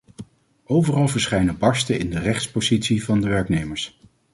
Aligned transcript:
Overal 0.65 1.07
verschijnen 1.07 1.57
barsten 1.57 1.99
in 1.99 2.09
de 2.09 2.19
rechtsposities 2.19 3.03
van 3.03 3.21
de 3.21 3.27
werknemers. 3.27 3.99